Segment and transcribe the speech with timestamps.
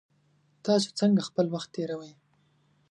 [0.65, 2.13] تاسو څنګه خپل وخت تیروئ؟